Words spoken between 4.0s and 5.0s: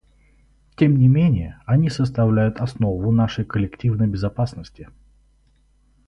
безопасности.